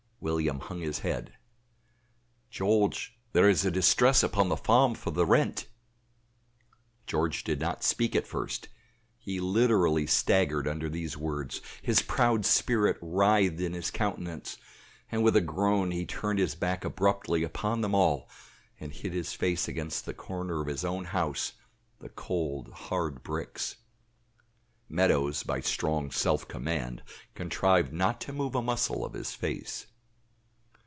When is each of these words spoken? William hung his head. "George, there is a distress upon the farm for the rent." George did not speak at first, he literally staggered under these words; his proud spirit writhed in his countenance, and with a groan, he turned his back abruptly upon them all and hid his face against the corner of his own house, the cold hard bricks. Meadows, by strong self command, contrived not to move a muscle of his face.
William 0.23 0.59
hung 0.59 0.81
his 0.81 0.99
head. 0.99 1.33
"George, 2.51 3.17
there 3.33 3.49
is 3.49 3.65
a 3.65 3.71
distress 3.71 4.21
upon 4.21 4.49
the 4.49 4.55
farm 4.55 4.93
for 4.93 5.09
the 5.09 5.25
rent." 5.25 5.65
George 7.07 7.43
did 7.43 7.59
not 7.59 7.83
speak 7.83 8.15
at 8.15 8.27
first, 8.27 8.67
he 9.17 9.39
literally 9.39 10.05
staggered 10.05 10.67
under 10.67 10.87
these 10.87 11.17
words; 11.17 11.59
his 11.81 12.03
proud 12.03 12.45
spirit 12.45 12.97
writhed 13.01 13.59
in 13.59 13.73
his 13.73 13.89
countenance, 13.89 14.57
and 15.11 15.23
with 15.23 15.35
a 15.35 15.41
groan, 15.41 15.89
he 15.89 16.05
turned 16.05 16.37
his 16.37 16.53
back 16.53 16.85
abruptly 16.85 17.41
upon 17.41 17.81
them 17.81 17.95
all 17.95 18.29
and 18.79 18.93
hid 18.93 19.13
his 19.13 19.33
face 19.33 19.67
against 19.67 20.05
the 20.05 20.13
corner 20.13 20.61
of 20.61 20.67
his 20.67 20.85
own 20.85 21.05
house, 21.05 21.53
the 21.97 22.09
cold 22.09 22.69
hard 22.71 23.23
bricks. 23.23 23.77
Meadows, 24.87 25.41
by 25.41 25.61
strong 25.61 26.11
self 26.11 26.47
command, 26.47 27.01
contrived 27.33 27.91
not 27.91 28.21
to 28.21 28.31
move 28.31 28.53
a 28.53 28.61
muscle 28.61 29.03
of 29.03 29.13
his 29.13 29.33
face. 29.33 29.87